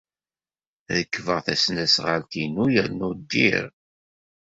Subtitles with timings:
[0.95, 3.65] Rekbeɣ tasnasɣalt-inu yernu ddiɣ.